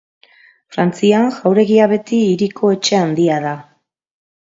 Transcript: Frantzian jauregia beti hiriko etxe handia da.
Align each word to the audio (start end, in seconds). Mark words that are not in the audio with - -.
Frantzian 0.75 1.29
jauregia 1.35 1.91
beti 1.93 2.25
hiriko 2.31 2.75
etxe 2.79 3.01
handia 3.05 3.41
da. 3.49 3.57